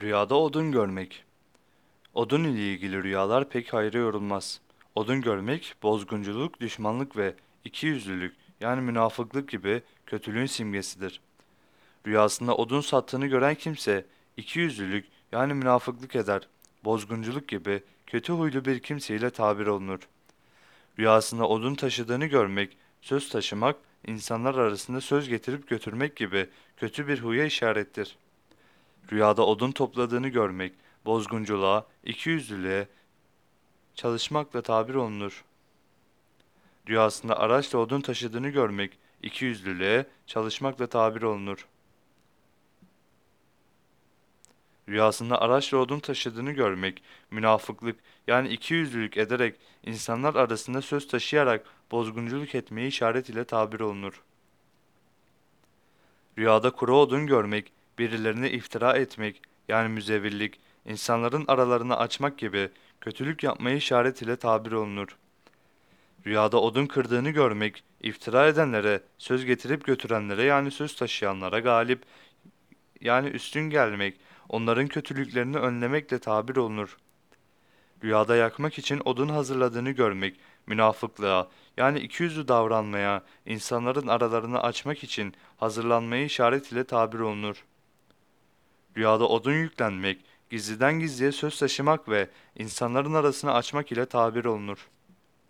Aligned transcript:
Rüyada 0.00 0.34
odun 0.34 0.72
görmek. 0.72 1.24
Odun 2.14 2.44
ile 2.44 2.72
ilgili 2.72 3.02
rüyalar 3.02 3.48
pek 3.48 3.72
hayra 3.72 3.98
yorulmaz. 3.98 4.60
Odun 4.94 5.20
görmek, 5.20 5.74
bozgunculuk, 5.82 6.60
düşmanlık 6.60 7.16
ve 7.16 7.34
ikiyüzlülük 7.64 8.36
yani 8.60 8.80
münafıklık 8.80 9.48
gibi 9.48 9.82
kötülüğün 10.06 10.46
simgesidir. 10.46 11.20
Rüyasında 12.06 12.56
odun 12.56 12.80
sattığını 12.80 13.26
gören 13.26 13.54
kimse 13.54 14.06
ikiyüzlülük 14.36 15.06
yani 15.32 15.54
münafıklık 15.54 16.16
eder, 16.16 16.48
bozgunculuk 16.84 17.48
gibi 17.48 17.82
kötü 18.06 18.32
huylu 18.32 18.64
bir 18.64 18.78
kimseyle 18.80 19.30
tabir 19.30 19.66
olunur. 19.66 20.00
Rüyasında 20.98 21.48
odun 21.48 21.74
taşıdığını 21.74 22.26
görmek, 22.26 22.76
söz 23.00 23.28
taşımak, 23.28 23.76
insanlar 24.06 24.54
arasında 24.54 25.00
söz 25.00 25.28
getirip 25.28 25.68
götürmek 25.68 26.16
gibi 26.16 26.48
kötü 26.76 27.08
bir 27.08 27.20
huya 27.20 27.44
işarettir. 27.44 28.16
Rüyada 29.12 29.46
odun 29.46 29.72
topladığını 29.72 30.28
görmek, 30.28 30.72
bozgunculuğa, 31.04 31.86
ikiyüzlülüğe, 32.04 32.88
çalışmakla 33.94 34.62
tabir 34.62 34.94
olunur. 34.94 35.44
Rüyasında 36.88 37.38
araçla 37.38 37.78
odun 37.78 38.00
taşıdığını 38.00 38.48
görmek, 38.48 38.98
ikiyüzlülüğe, 39.22 40.06
çalışmakla 40.26 40.86
tabir 40.86 41.22
olunur. 41.22 41.66
Rüyasında 44.88 45.40
araçla 45.40 45.78
odun 45.78 46.00
taşıdığını 46.00 46.52
görmek, 46.52 47.02
münafıklık 47.30 47.96
yani 48.26 48.48
ikiyüzlülük 48.48 49.16
ederek 49.16 49.56
insanlar 49.82 50.34
arasında 50.34 50.82
söz 50.82 51.08
taşıyarak 51.08 51.66
bozgunculuk 51.90 52.54
etmeyi 52.54 52.88
işaret 52.88 53.28
ile 53.28 53.44
tabir 53.44 53.80
olunur. 53.80 54.22
Rüyada 56.38 56.70
kuru 56.70 56.96
odun 56.98 57.26
görmek, 57.26 57.72
birilerine 57.98 58.50
iftira 58.50 58.96
etmek 58.96 59.42
yani 59.68 59.88
müzevirlik, 59.88 60.60
insanların 60.86 61.44
aralarını 61.48 61.96
açmak 61.96 62.38
gibi 62.38 62.70
kötülük 63.00 63.42
yapmayı 63.42 63.76
işaret 63.76 64.22
ile 64.22 64.36
tabir 64.36 64.72
olunur. 64.72 65.16
Rüyada 66.26 66.60
odun 66.60 66.86
kırdığını 66.86 67.30
görmek, 67.30 67.84
iftira 68.00 68.46
edenlere, 68.46 69.02
söz 69.18 69.44
getirip 69.44 69.84
götürenlere 69.84 70.42
yani 70.42 70.70
söz 70.70 70.96
taşıyanlara 70.96 71.60
galip 71.60 72.02
yani 73.00 73.28
üstün 73.28 73.70
gelmek, 73.70 74.20
onların 74.48 74.86
kötülüklerini 74.86 75.56
önlemekle 75.56 76.18
tabir 76.18 76.56
olunur. 76.56 76.96
Rüyada 78.04 78.36
yakmak 78.36 78.78
için 78.78 79.02
odun 79.04 79.28
hazırladığını 79.28 79.90
görmek, 79.90 80.40
münafıklığa 80.66 81.48
yani 81.76 81.98
ikiyüzlü 81.98 82.48
davranmaya, 82.48 83.22
insanların 83.46 84.06
aralarını 84.06 84.62
açmak 84.62 85.04
için 85.04 85.34
hazırlanmayı 85.56 86.24
işaret 86.24 86.72
ile 86.72 86.84
tabir 86.84 87.18
olunur. 87.18 87.64
Rüyada 88.96 89.28
odun 89.28 89.52
yüklenmek, 89.52 90.24
gizliden 90.50 91.00
gizliye 91.00 91.32
söz 91.32 91.58
taşımak 91.58 92.08
ve 92.08 92.28
insanların 92.56 93.14
arasını 93.14 93.52
açmak 93.52 93.92
ile 93.92 94.06
tabir 94.06 94.44
olunur. 94.44 94.88